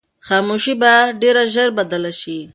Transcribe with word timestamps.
خاموشي 0.27 0.73
به 0.81 0.93
ډېر 1.21 1.35
ژر 1.53 1.69
بدله 1.77 2.11
شي. 2.19 2.39